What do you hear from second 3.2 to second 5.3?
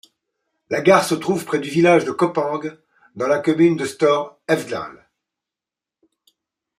la commune de Stor-Elvdal.